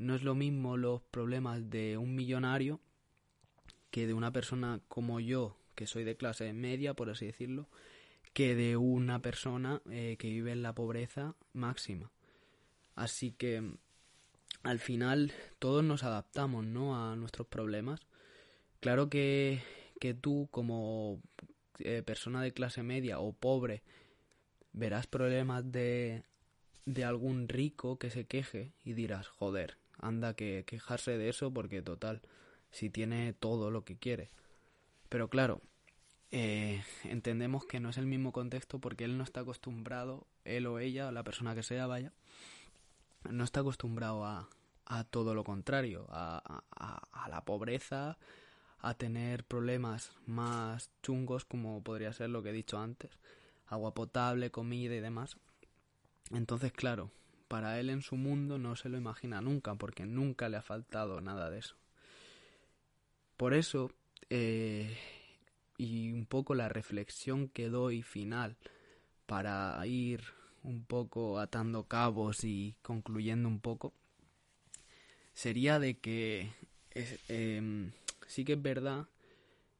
No 0.00 0.14
es 0.14 0.22
lo 0.22 0.34
mismo 0.34 0.78
los 0.78 1.02
problemas 1.02 1.68
de 1.68 1.98
un 1.98 2.14
millonario 2.14 2.80
que 3.90 4.06
de 4.06 4.14
una 4.14 4.32
persona 4.32 4.80
como 4.88 5.20
yo, 5.20 5.58
que 5.74 5.86
soy 5.86 6.04
de 6.04 6.16
clase 6.16 6.54
media, 6.54 6.94
por 6.94 7.10
así 7.10 7.26
decirlo, 7.26 7.68
que 8.32 8.54
de 8.54 8.78
una 8.78 9.20
persona 9.20 9.82
eh, 9.90 10.16
que 10.18 10.30
vive 10.30 10.52
en 10.52 10.62
la 10.62 10.74
pobreza 10.74 11.34
máxima. 11.52 12.10
Así 12.94 13.32
que 13.32 13.62
al 14.62 14.78
final 14.78 15.34
todos 15.58 15.84
nos 15.84 16.02
adaptamos, 16.02 16.64
¿no? 16.64 16.96
A 16.96 17.14
nuestros 17.16 17.46
problemas. 17.46 18.00
Claro 18.80 19.10
que, 19.10 19.62
que 20.00 20.14
tú 20.14 20.48
como 20.50 21.20
eh, 21.78 22.02
persona 22.02 22.40
de 22.40 22.54
clase 22.54 22.82
media 22.82 23.18
o 23.20 23.34
pobre 23.34 23.82
verás 24.72 25.06
problemas 25.06 25.70
de, 25.70 26.24
de 26.86 27.04
algún 27.04 27.48
rico 27.48 27.98
que 27.98 28.08
se 28.08 28.24
queje 28.24 28.72
y 28.82 28.94
dirás, 28.94 29.28
joder, 29.28 29.76
anda 30.00 30.34
que 30.34 30.64
quejarse 30.66 31.16
de 31.18 31.28
eso 31.28 31.52
porque 31.52 31.82
total, 31.82 32.22
si 32.70 32.90
tiene 32.90 33.32
todo 33.32 33.70
lo 33.70 33.84
que 33.84 33.96
quiere. 33.96 34.30
Pero 35.08 35.28
claro, 35.28 35.60
eh, 36.30 36.84
entendemos 37.04 37.64
que 37.66 37.80
no 37.80 37.90
es 37.90 37.98
el 37.98 38.06
mismo 38.06 38.32
contexto 38.32 38.78
porque 38.78 39.04
él 39.04 39.18
no 39.18 39.24
está 39.24 39.40
acostumbrado, 39.40 40.26
él 40.44 40.66
o 40.66 40.78
ella, 40.78 41.10
la 41.10 41.24
persona 41.24 41.54
que 41.54 41.62
sea, 41.62 41.86
vaya, 41.86 42.12
no 43.28 43.44
está 43.44 43.60
acostumbrado 43.60 44.24
a, 44.24 44.48
a 44.86 45.04
todo 45.04 45.34
lo 45.34 45.44
contrario, 45.44 46.06
a, 46.10 46.62
a, 46.70 47.02
a, 47.12 47.28
la 47.28 47.44
pobreza, 47.44 48.18
a 48.78 48.94
tener 48.94 49.44
problemas 49.44 50.12
más 50.26 50.90
chungos 51.02 51.44
como 51.44 51.82
podría 51.82 52.12
ser 52.12 52.30
lo 52.30 52.42
que 52.42 52.50
he 52.50 52.52
dicho 52.52 52.78
antes, 52.78 53.10
agua 53.66 53.94
potable, 53.94 54.50
comida 54.50 54.94
y 54.94 55.00
demás. 55.00 55.36
Entonces, 56.30 56.72
claro, 56.72 57.10
para 57.50 57.80
él 57.80 57.90
en 57.90 58.00
su 58.00 58.14
mundo 58.14 58.58
no 58.58 58.76
se 58.76 58.88
lo 58.88 58.96
imagina 58.96 59.40
nunca, 59.40 59.74
porque 59.74 60.06
nunca 60.06 60.48
le 60.48 60.56
ha 60.56 60.62
faltado 60.62 61.20
nada 61.20 61.50
de 61.50 61.58
eso. 61.58 61.74
Por 63.36 63.54
eso, 63.54 63.90
eh, 64.30 64.96
y 65.76 66.12
un 66.12 66.26
poco 66.26 66.54
la 66.54 66.68
reflexión 66.68 67.48
que 67.48 67.68
doy 67.68 68.02
final 68.02 68.56
para 69.26 69.84
ir 69.84 70.22
un 70.62 70.84
poco 70.84 71.40
atando 71.40 71.88
cabos 71.88 72.44
y 72.44 72.76
concluyendo 72.82 73.48
un 73.48 73.58
poco, 73.58 73.94
sería 75.34 75.80
de 75.80 75.98
que 75.98 76.52
eh, 76.94 77.90
sí 78.28 78.44
que 78.44 78.52
es 78.52 78.62
verdad 78.62 79.08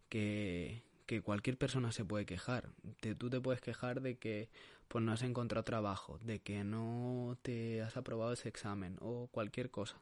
que, 0.09 0.83
que, 1.11 1.23
cualquier 1.23 1.59
persona 1.59 1.91
se 1.93 2.05
puede 2.05 2.25
quejar. 2.25 2.71
Te, 3.01 3.15
tú 3.15 3.31
te 3.31 3.41
puedes 3.41 3.61
quejar 3.61 4.01
de 4.01 4.19
que 4.19 4.49
pues 4.89 5.05
no 5.05 5.13
has 5.13 5.23
encontrado 5.23 5.65
trabajo, 5.65 6.19
de 6.23 6.41
que 6.41 6.63
no 6.65 7.37
te 7.43 7.83
has 7.83 7.97
aprobado 7.97 8.33
ese 8.33 8.49
examen 8.49 8.97
o 9.01 9.29
cualquier 9.29 9.71
cosa. 9.71 10.01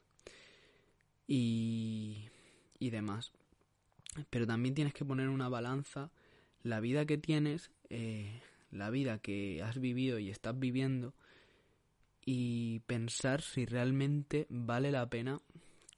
Y, 1.27 2.29
y 2.79 2.91
demás. 2.91 3.33
Pero 4.31 4.47
también 4.47 4.75
tienes 4.75 4.95
que 4.95 5.05
poner 5.05 5.29
una 5.29 5.49
balanza 5.49 6.11
la 6.63 6.81
vida 6.81 7.07
que 7.07 7.19
tienes 7.19 7.71
eh, 7.89 8.41
la 8.71 8.91
vida 8.91 9.19
que 9.19 9.63
has 9.63 9.79
vivido 9.79 10.19
y 10.19 10.31
estás 10.31 10.59
viviendo 10.59 11.15
y 12.25 12.81
pensar 12.81 13.41
si 13.41 13.65
realmente 13.65 14.47
vale 14.51 14.91
la 14.91 15.09
pena 15.09 15.41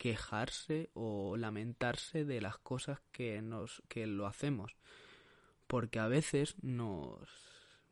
quejarse 0.00 0.88
o 0.94 1.36
lamentarse 1.36 2.24
de 2.24 2.40
las 2.40 2.56
cosas 2.56 3.00
que 3.12 3.42
nos 3.42 3.82
que 3.88 4.06
lo 4.06 4.26
hacemos 4.26 4.74
porque 5.66 5.98
a 5.98 6.08
veces 6.08 6.56
nos 6.62 7.28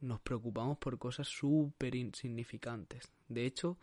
nos 0.00 0.18
preocupamos 0.20 0.78
por 0.78 0.98
cosas 0.98 1.28
súper 1.28 1.94
insignificantes 1.94 3.12
de 3.28 3.44
hecho 3.44 3.76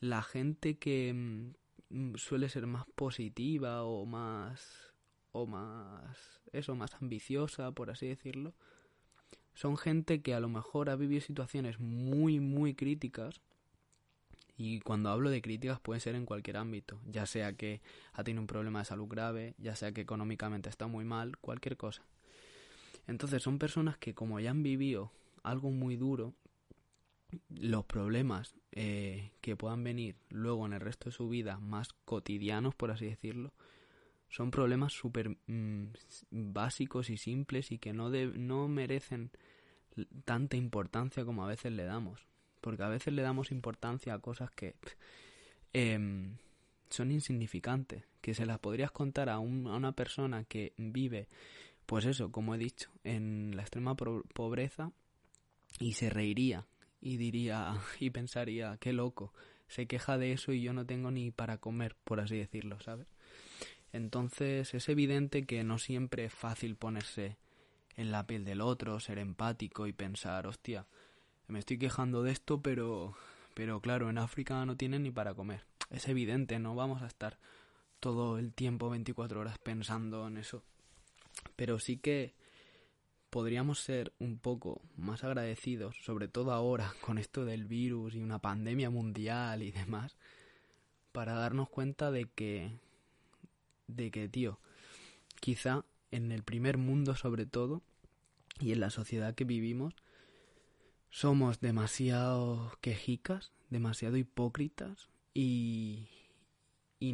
la 0.00 0.22
gente 0.22 0.76
que 0.76 1.54
mm, 1.88 2.16
suele 2.16 2.50
ser 2.50 2.66
más 2.66 2.84
positiva 2.94 3.84
o 3.84 4.04
más 4.04 4.92
o 5.32 5.46
más 5.46 6.42
eso 6.52 6.76
más 6.76 6.92
ambiciosa 7.00 7.72
por 7.72 7.90
así 7.90 8.06
decirlo 8.06 8.52
son 9.56 9.78
gente 9.78 10.20
que 10.20 10.34
a 10.34 10.40
lo 10.40 10.50
mejor 10.50 10.90
ha 10.90 10.96
vivido 10.96 11.22
situaciones 11.22 11.80
muy, 11.80 12.40
muy 12.40 12.74
críticas. 12.74 13.40
Y 14.56 14.80
cuando 14.80 15.10
hablo 15.10 15.30
de 15.30 15.42
críticas 15.42 15.80
puede 15.80 16.00
ser 16.00 16.14
en 16.14 16.24
cualquier 16.24 16.56
ámbito, 16.56 16.98
ya 17.06 17.26
sea 17.26 17.52
que 17.52 17.82
ha 18.12 18.24
tenido 18.24 18.40
un 18.40 18.46
problema 18.46 18.78
de 18.78 18.86
salud 18.86 19.06
grave, 19.06 19.54
ya 19.58 19.76
sea 19.76 19.92
que 19.92 20.00
económicamente 20.00 20.70
está 20.70 20.86
muy 20.86 21.04
mal, 21.04 21.36
cualquier 21.38 21.76
cosa. 21.76 22.02
Entonces 23.06 23.42
son 23.42 23.58
personas 23.58 23.98
que 23.98 24.14
como 24.14 24.40
ya 24.40 24.50
han 24.50 24.62
vivido 24.62 25.12
algo 25.42 25.70
muy 25.70 25.96
duro, 25.96 26.34
los 27.50 27.84
problemas 27.84 28.54
eh, 28.72 29.32
que 29.40 29.56
puedan 29.56 29.84
venir 29.84 30.16
luego 30.30 30.64
en 30.66 30.72
el 30.72 30.80
resto 30.80 31.10
de 31.10 31.16
su 31.16 31.28
vida, 31.28 31.58
más 31.58 31.92
cotidianos 32.04 32.74
por 32.74 32.90
así 32.90 33.06
decirlo, 33.06 33.52
son 34.28 34.50
problemas 34.50 34.92
súper 34.92 35.36
mm, 35.46 35.86
básicos 36.30 37.10
y 37.10 37.16
simples 37.16 37.72
y 37.72 37.78
que 37.78 37.92
no, 37.92 38.10
no 38.10 38.68
merecen 38.68 39.30
tanta 40.24 40.56
importancia 40.56 41.24
como 41.24 41.44
a 41.44 41.48
veces 41.48 41.72
le 41.72 41.84
damos. 41.84 42.26
Porque 42.66 42.82
a 42.82 42.88
veces 42.88 43.14
le 43.14 43.22
damos 43.22 43.52
importancia 43.52 44.12
a 44.12 44.18
cosas 44.18 44.50
que 44.50 44.74
em, 45.72 46.36
son 46.90 47.12
insignificantes, 47.12 48.02
que 48.20 48.34
se 48.34 48.44
las 48.44 48.58
podrías 48.58 48.90
contar 48.90 49.28
a, 49.28 49.34
a, 49.34 49.38
una 49.38 49.92
persona 49.92 50.42
que 50.42 50.72
vive, 50.76 51.28
pues 51.86 52.06
eso, 52.06 52.32
como 52.32 52.56
he 52.56 52.58
dicho, 52.58 52.90
en 53.04 53.52
la 53.54 53.62
extrema 53.62 53.94
pobreza 53.94 54.90
y 55.78 55.92
se 55.92 56.10
reiría 56.10 56.66
y 57.00 57.18
diría 57.18 57.72
y 58.00 58.10
pensaría, 58.10 58.78
qué 58.80 58.92
loco, 58.92 59.32
se 59.68 59.86
queja 59.86 60.18
de 60.18 60.32
eso 60.32 60.50
y 60.50 60.60
yo 60.60 60.72
no 60.72 60.84
tengo 60.84 61.12
ni 61.12 61.30
para 61.30 61.58
comer, 61.58 61.94
por 62.02 62.18
así 62.18 62.36
decirlo, 62.36 62.80
¿sabes? 62.80 63.06
Entonces 63.92 64.74
es 64.74 64.88
evidente 64.88 65.46
que 65.46 65.62
no 65.62 65.78
siempre 65.78 66.24
es 66.24 66.34
fácil 66.34 66.74
ponerse 66.74 67.36
en 67.94 68.10
la 68.10 68.26
piel 68.26 68.44
del 68.44 68.60
otro, 68.60 68.98
ser 68.98 69.20
empático 69.20 69.86
y 69.86 69.92
pensar, 69.92 70.48
hostia, 70.48 70.88
me 71.48 71.58
estoy 71.58 71.78
quejando 71.78 72.22
de 72.22 72.32
esto, 72.32 72.60
pero 72.60 73.14
pero 73.56 73.80
claro, 73.80 74.10
en 74.10 74.18
África 74.18 74.66
no 74.66 74.76
tienen 74.76 75.02
ni 75.02 75.10
para 75.10 75.32
comer. 75.32 75.64
Es 75.90 76.08
evidente, 76.08 76.58
no 76.58 76.74
vamos 76.74 77.00
a 77.00 77.06
estar 77.06 77.38
todo 78.00 78.38
el 78.38 78.52
tiempo 78.52 78.90
24 78.90 79.40
horas 79.40 79.56
pensando 79.56 80.28
en 80.28 80.36
eso. 80.36 80.62
Pero 81.56 81.78
sí 81.78 81.96
que 81.96 82.34
podríamos 83.30 83.80
ser 83.80 84.12
un 84.18 84.38
poco 84.38 84.82
más 84.98 85.24
agradecidos, 85.24 85.96
sobre 86.02 86.28
todo 86.28 86.52
ahora 86.52 86.92
con 87.00 87.16
esto 87.16 87.46
del 87.46 87.64
virus 87.64 88.14
y 88.14 88.20
una 88.20 88.40
pandemia 88.40 88.90
mundial 88.90 89.62
y 89.62 89.70
demás, 89.72 90.18
para 91.12 91.32
darnos 91.32 91.70
cuenta 91.70 92.10
de 92.10 92.26
que, 92.26 92.72
de 93.86 94.10
que, 94.10 94.28
tío, 94.28 94.60
quizá 95.40 95.82
en 96.10 96.30
el 96.30 96.42
primer 96.42 96.76
mundo 96.76 97.14
sobre 97.16 97.46
todo, 97.46 97.80
y 98.60 98.72
en 98.72 98.80
la 98.80 98.90
sociedad 98.90 99.34
que 99.34 99.44
vivimos, 99.44 99.94
somos 101.10 101.60
demasiado 101.60 102.72
quejicas, 102.80 103.52
demasiado 103.70 104.16
hipócritas 104.16 105.08
y, 105.34 106.08
y, 106.98 107.12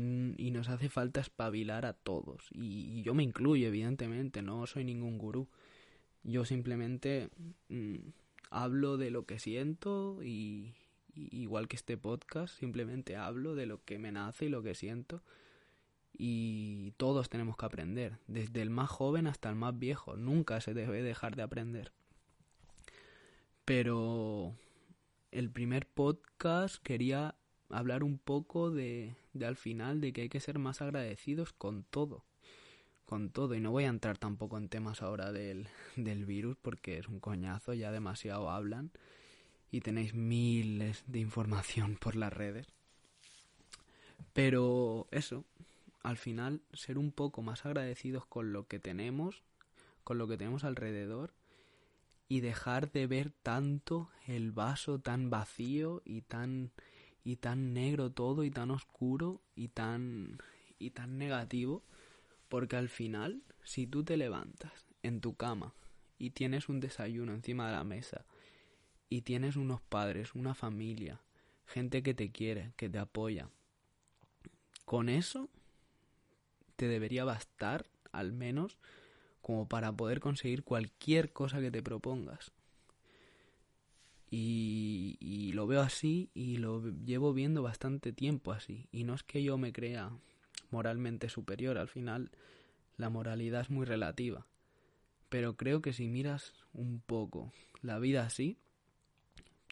nos 0.50 0.68
hace 0.68 0.88
falta 0.88 1.20
espabilar 1.20 1.86
a 1.86 1.92
todos. 1.92 2.48
Y, 2.52 3.02
yo 3.02 3.14
me 3.14 3.22
incluyo, 3.22 3.66
evidentemente, 3.66 4.42
no 4.42 4.66
soy 4.66 4.84
ningún 4.84 5.18
gurú. 5.18 5.48
Yo 6.22 6.44
simplemente 6.44 7.30
mm, 7.68 7.96
hablo 8.50 8.96
de 8.96 9.10
lo 9.10 9.26
que 9.26 9.38
siento 9.38 10.22
y, 10.22 10.74
igual 11.14 11.68
que 11.68 11.76
este 11.76 11.96
podcast, 11.96 12.58
simplemente 12.58 13.16
hablo 13.16 13.54
de 13.54 13.66
lo 13.66 13.82
que 13.84 13.98
me 13.98 14.12
nace 14.12 14.46
y 14.46 14.48
lo 14.48 14.62
que 14.62 14.74
siento. 14.74 15.22
Y 16.16 16.92
todos 16.98 17.28
tenemos 17.30 17.56
que 17.56 17.66
aprender, 17.66 18.18
desde 18.26 18.62
el 18.62 18.70
más 18.70 18.90
joven 18.90 19.26
hasta 19.26 19.48
el 19.48 19.56
más 19.56 19.78
viejo. 19.78 20.16
Nunca 20.16 20.60
se 20.60 20.74
debe 20.74 21.02
dejar 21.02 21.36
de 21.36 21.42
aprender. 21.42 21.92
Pero 23.64 24.54
el 25.30 25.50
primer 25.50 25.86
podcast 25.86 26.82
quería 26.82 27.34
hablar 27.70 28.04
un 28.04 28.18
poco 28.18 28.70
de, 28.70 29.14
de 29.32 29.46
al 29.46 29.56
final 29.56 30.00
de 30.00 30.12
que 30.12 30.22
hay 30.22 30.28
que 30.28 30.40
ser 30.40 30.58
más 30.58 30.82
agradecidos 30.82 31.52
con 31.52 31.84
todo 31.84 32.24
con 33.12 33.28
todo 33.28 33.54
y 33.54 33.60
no 33.60 33.70
voy 33.70 33.84
a 33.84 33.88
entrar 33.88 34.16
tampoco 34.16 34.56
en 34.56 34.70
temas 34.70 35.02
ahora 35.02 35.32
del, 35.32 35.68
del 35.96 36.24
virus 36.24 36.56
porque 36.56 36.96
es 36.96 37.08
un 37.08 37.20
coñazo, 37.20 37.74
ya 37.74 37.92
demasiado 37.92 38.48
hablan 38.48 38.90
y 39.70 39.82
tenéis 39.82 40.14
miles 40.14 41.04
de 41.06 41.18
información 41.18 41.96
por 42.00 42.16
las 42.16 42.32
redes. 42.32 42.68
Pero 44.32 45.08
eso, 45.10 45.44
al 46.02 46.16
final 46.16 46.62
ser 46.72 46.96
un 46.96 47.12
poco 47.12 47.42
más 47.42 47.66
agradecidos 47.66 48.24
con 48.24 48.54
lo 48.54 48.66
que 48.66 48.78
tenemos, 48.78 49.42
con 50.04 50.16
lo 50.16 50.26
que 50.26 50.38
tenemos 50.38 50.64
alrededor 50.64 51.34
y 52.28 52.40
dejar 52.40 52.90
de 52.90 53.06
ver 53.06 53.30
tanto 53.30 54.10
el 54.26 54.52
vaso 54.52 54.98
tan 54.98 55.30
vacío 55.30 56.02
y 56.04 56.22
tan 56.22 56.72
y 57.24 57.36
tan 57.36 57.72
negro 57.72 58.10
todo 58.10 58.44
y 58.44 58.50
tan 58.50 58.70
oscuro 58.70 59.42
y 59.54 59.68
tan 59.68 60.38
y 60.78 60.90
tan 60.90 61.18
negativo 61.18 61.84
porque 62.48 62.76
al 62.76 62.88
final 62.88 63.42
si 63.62 63.86
tú 63.86 64.04
te 64.04 64.16
levantas 64.16 64.86
en 65.02 65.20
tu 65.20 65.34
cama 65.34 65.74
y 66.18 66.30
tienes 66.30 66.68
un 66.68 66.80
desayuno 66.80 67.32
encima 67.32 67.66
de 67.66 67.72
la 67.72 67.84
mesa 67.84 68.24
y 69.08 69.22
tienes 69.22 69.56
unos 69.56 69.82
padres, 69.82 70.34
una 70.34 70.54
familia, 70.54 71.20
gente 71.66 72.02
que 72.02 72.14
te 72.14 72.30
quiere, 72.30 72.72
que 72.76 72.88
te 72.88 72.98
apoya. 72.98 73.50
Con 74.84 75.08
eso 75.08 75.50
te 76.76 76.88
debería 76.88 77.24
bastar, 77.24 77.84
al 78.10 78.32
menos, 78.32 78.78
como 79.42 79.68
para 79.68 79.92
poder 79.92 80.20
conseguir 80.20 80.62
cualquier 80.62 81.32
cosa 81.32 81.60
que 81.60 81.70
te 81.70 81.82
propongas. 81.82 82.52
Y, 84.30 85.52
lo 85.52 85.66
veo 85.66 85.82
así 85.82 86.30
y 86.32 86.56
lo 86.56 86.82
llevo 87.04 87.34
viendo 87.34 87.62
bastante 87.62 88.14
tiempo 88.14 88.52
así. 88.52 88.88
Y 88.90 89.04
no 89.04 89.12
es 89.12 89.22
que 89.22 89.42
yo 89.42 89.58
me 89.58 89.74
crea 89.74 90.10
moralmente 90.70 91.28
superior, 91.28 91.76
al 91.76 91.88
final 91.88 92.30
la 92.96 93.10
moralidad 93.10 93.60
es 93.60 93.68
muy 93.68 93.84
relativa. 93.84 94.46
Pero 95.28 95.56
creo 95.56 95.82
que 95.82 95.92
si 95.92 96.08
miras 96.08 96.54
un 96.72 97.00
poco 97.04 97.52
la 97.82 97.98
vida 97.98 98.24
así, 98.24 98.56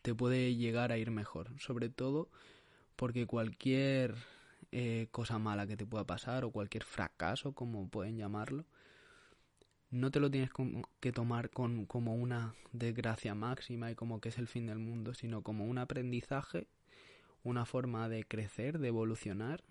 te 0.03 0.15
puede 0.15 0.55
llegar 0.57 0.93
a 0.93 0.99
ir 0.99 1.11
mejor. 1.11 1.59
Sobre 1.59 1.89
todo 1.89 2.29
porque 2.97 3.27
cualquier 3.27 4.15
eh, 4.73 5.09
cosa 5.11 5.39
mala 5.39 5.67
que 5.67 5.79
te 5.79 5.87
pueda 5.87 6.05
pasar 6.05 6.45
o 6.45 6.51
cualquier 6.51 6.85
fracaso, 6.85 7.53
como 7.53 7.89
pueden 7.89 8.19
llamarlo, 8.19 8.67
no 9.91 10.11
te 10.11 10.21
lo 10.21 10.31
tienes 10.31 10.51
que 11.01 11.13
tomar 11.13 11.51
con, 11.51 11.87
como 11.87 12.15
una 12.15 12.55
desgracia 12.73 13.35
máxima 13.35 13.91
y 13.91 13.95
como 13.95 14.21
que 14.21 14.29
es 14.29 14.39
el 14.39 14.47
fin 14.47 14.67
del 14.67 14.79
mundo, 14.79 15.15
sino 15.15 15.43
como 15.43 15.67
un 15.67 15.79
aprendizaje, 15.79 16.69
una 17.43 17.67
forma 17.67 18.09
de 18.09 18.25
crecer, 18.25 18.79
de 18.79 18.89
evolucionar, 18.89 19.65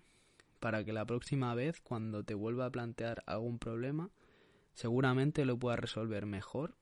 para 0.60 0.84
que 0.84 0.92
la 0.92 1.06
próxima 1.06 1.54
vez, 1.54 1.80
cuando 1.80 2.22
te 2.22 2.34
vuelva 2.34 2.66
a 2.66 2.70
plantear 2.70 3.22
algún 3.26 3.58
problema, 3.58 4.10
seguramente 4.74 5.46
lo 5.46 5.58
puedas 5.58 5.80
resolver 5.80 6.26
mejor 6.26 6.74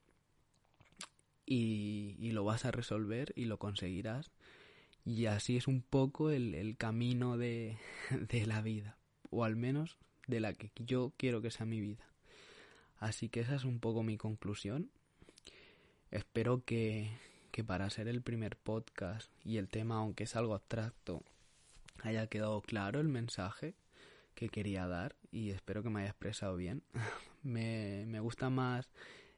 y, 1.45 2.31
lo 2.31 2.43
vas 2.43 2.65
a 2.65 2.71
resolver 2.71 3.31
y 3.35 3.45
lo 3.45 3.57
conseguirás. 3.57 4.31
Y 5.05 5.25
así 5.25 5.55
es 5.55 5.67
un 5.67 5.81
poco 5.81 6.29
el, 6.29 6.75
camino 6.77 7.37
de, 7.37 7.77
de 8.29 8.45
la 8.45 8.61
vida, 8.61 8.97
o 9.29 9.45
al 9.45 9.55
menos 9.55 9.97
de 10.27 10.41
la 10.41 10.53
que 10.53 10.71
yo 10.75 11.13
quiero 11.15 11.41
que 11.41 11.51
sea 11.51 11.65
mi 11.65 11.79
vida. 11.79 12.05
Así 12.99 13.29
que 13.29 13.39
esa 13.41 13.55
es 13.55 13.63
un 13.63 13.79
poco 13.79 14.03
mi 14.03 14.17
conclusión. 14.17 14.89
Espero 16.11 16.63
que, 16.65 17.11
que 17.51 17.63
para 17.63 17.89
ser 17.89 18.07
el 18.07 18.21
primer 18.21 18.57
podcast 18.57 19.31
y 19.43 19.57
el 19.57 19.69
tema, 19.69 19.95
aunque 19.97 20.23
es 20.25 20.35
algo 20.35 20.53
abstracto, 20.55 21.23
haya 22.03 22.27
quedado 22.27 22.61
claro 22.61 22.99
el 22.99 23.07
mensaje 23.07 23.75
que 24.35 24.49
quería 24.49 24.87
dar 24.87 25.15
y 25.31 25.51
espero 25.51 25.83
que 25.83 25.89
me 25.89 26.01
haya 26.01 26.09
expresado 26.09 26.55
bien. 26.55 26.83
me, 27.43 28.05
me 28.07 28.19
gusta 28.19 28.49
más 28.49 28.89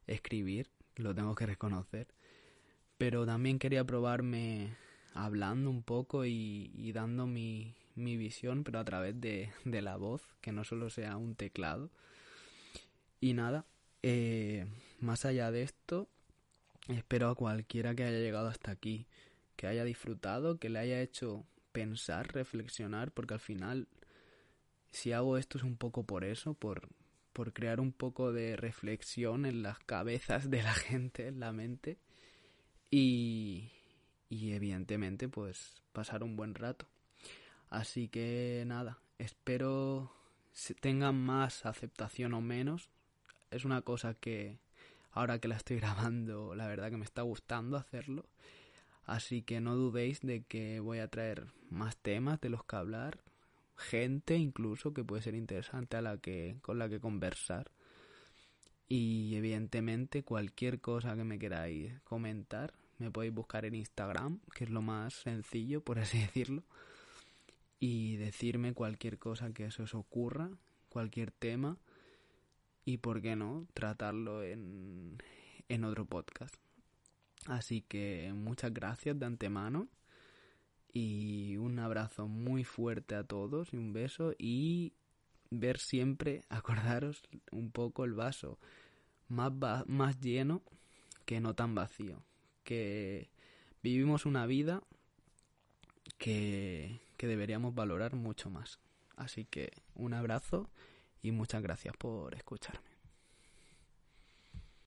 escribir 0.07 0.69
lo 0.95 1.13
tengo 1.13 1.35
que 1.35 1.45
reconocer. 1.45 2.07
Pero 2.97 3.25
también 3.25 3.59
quería 3.59 3.83
probarme 3.83 4.75
hablando 5.13 5.69
un 5.69 5.83
poco 5.83 6.25
y, 6.25 6.91
dando 6.93 7.27
mi, 7.27 7.75
mi, 7.95 8.17
visión, 8.17 8.63
pero 8.63 8.79
a 8.79 8.85
través 8.85 9.19
de, 9.19 9.51
de, 9.65 9.81
la 9.81 9.97
voz, 9.97 10.21
que 10.41 10.51
no 10.51 10.63
solo 10.63 10.89
sea 10.89 11.17
un 11.17 11.35
teclado. 11.35 11.89
Y 13.21 13.33
nada, 13.33 13.65
eh, 14.03 14.65
más 14.99 15.25
allá 15.25 15.51
de 15.51 15.61
esto, 15.61 16.09
espero 16.89 17.29
a 17.29 17.35
cualquiera 17.35 17.95
que 17.95 18.03
haya 18.03 18.17
llegado 18.17 18.47
hasta 18.47 18.71
aquí, 18.71 19.07
que 19.55 19.67
haya 19.67 19.83
disfrutado, 19.83 20.57
que 20.57 20.69
le 20.69 20.79
haya 20.79 21.01
hecho 21.01 21.45
pensar, 21.71 22.33
reflexionar, 22.33 23.11
porque 23.11 23.35
al 23.35 23.39
final, 23.39 23.87
si 24.89 25.13
hago 25.13 25.37
esto 25.37 25.59
es 25.59 25.63
un 25.63 25.77
poco 25.77 26.03
por 26.03 26.23
eso, 26.23 26.55
por, 26.55 26.89
por 27.31 27.53
crear 27.53 27.79
un 27.79 27.93
poco 27.93 28.33
de 28.33 28.57
reflexión 28.57 29.45
en 29.45 29.61
las 29.61 29.79
cabezas 29.79 30.49
de 30.49 30.63
la 30.63 30.73
gente, 30.89 31.27
en 31.27 31.39
la 31.39 31.53
mente 31.53 31.99
y, 32.89 33.71
y 34.29 34.53
evidentemente 34.53 35.29
pues 35.29 35.81
pasar 35.93 36.23
un 36.23 36.35
buen 36.35 36.55
rato. 36.55 36.87
Así 37.69 38.09
que 38.09 38.63
nada, 38.65 38.99
espero 39.19 40.11
tengan 40.81 41.15
más 41.15 41.65
aceptación 41.65 42.33
o 42.33 42.41
menos. 42.41 42.89
Es 43.51 43.65
una 43.65 43.81
cosa 43.81 44.13
que 44.15 44.57
ahora 45.11 45.39
que 45.39 45.47
la 45.47 45.57
estoy 45.57 45.77
grabando, 45.81 46.55
la 46.55 46.67
verdad 46.67 46.89
que 46.89 46.97
me 46.97 47.05
está 47.05 47.21
gustando 47.21 47.77
hacerlo. 47.77 48.25
Así 49.05 49.41
que 49.41 49.61
no 49.61 49.75
dudéis 49.75 50.21
de 50.21 50.43
que 50.43 50.79
voy 50.79 50.99
a 50.99 51.07
traer 51.07 51.47
más 51.69 51.97
temas 51.97 52.39
de 52.41 52.49
los 52.49 52.63
que 52.63 52.75
hablar 52.75 53.19
gente 53.81 54.37
incluso 54.37 54.93
que 54.93 55.03
puede 55.03 55.21
ser 55.21 55.35
interesante 55.35 55.97
a 55.97 56.01
la 56.01 56.17
que 56.17 56.57
con 56.61 56.79
la 56.79 56.87
que 56.87 56.99
conversar 56.99 57.71
y 58.87 59.35
evidentemente 59.35 60.23
cualquier 60.23 60.79
cosa 60.79 61.15
que 61.15 61.23
me 61.23 61.39
queráis 61.39 61.99
comentar 62.03 62.73
me 62.99 63.11
podéis 63.11 63.33
buscar 63.33 63.65
en 63.65 63.75
Instagram 63.75 64.39
que 64.53 64.65
es 64.65 64.69
lo 64.69 64.81
más 64.81 65.13
sencillo 65.13 65.81
por 65.81 65.99
así 65.99 66.19
decirlo 66.21 66.63
y 67.79 68.17
decirme 68.17 68.73
cualquier 68.73 69.17
cosa 69.17 69.51
que 69.51 69.71
se 69.71 69.83
os 69.83 69.95
ocurra 69.95 70.49
cualquier 70.89 71.31
tema 71.31 71.77
y 72.85 72.97
por 72.97 73.21
qué 73.21 73.35
no 73.35 73.67
tratarlo 73.73 74.43
en, 74.43 75.17
en 75.69 75.83
otro 75.83 76.05
podcast 76.05 76.55
así 77.47 77.81
que 77.81 78.31
muchas 78.35 78.73
gracias 78.73 79.17
de 79.19 79.25
antemano 79.25 79.87
y 80.93 81.57
un 81.57 81.79
abrazo 81.79 82.27
muy 82.27 82.63
fuerte 82.63 83.15
a 83.15 83.23
todos 83.23 83.73
y 83.73 83.77
un 83.77 83.93
beso 83.93 84.33
y 84.37 84.93
ver 85.49 85.79
siempre, 85.79 86.43
acordaros 86.49 87.23
un 87.51 87.71
poco 87.71 88.05
el 88.05 88.13
vaso 88.13 88.57
más, 89.27 89.51
más 89.87 90.19
lleno 90.19 90.61
que 91.25 91.39
no 91.39 91.53
tan 91.53 91.75
vacío. 91.75 92.23
Que 92.63 93.29
vivimos 93.81 94.25
una 94.25 94.45
vida 94.45 94.83
que, 96.17 96.99
que 97.17 97.27
deberíamos 97.27 97.73
valorar 97.73 98.15
mucho 98.15 98.49
más. 98.49 98.79
Así 99.15 99.45
que 99.45 99.71
un 99.95 100.13
abrazo 100.13 100.69
y 101.21 101.31
muchas 101.31 101.61
gracias 101.61 101.95
por 101.97 102.33
escucharme. 102.35 102.90